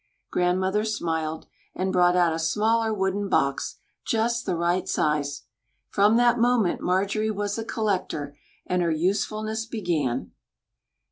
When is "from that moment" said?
5.89-6.81